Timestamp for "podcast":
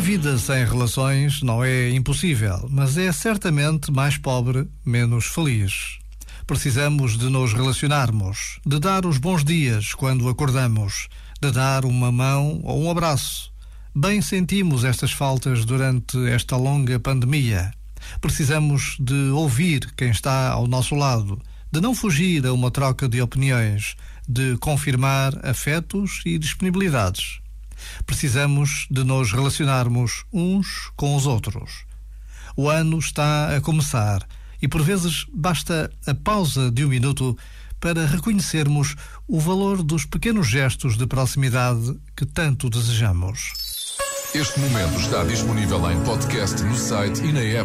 46.00-46.60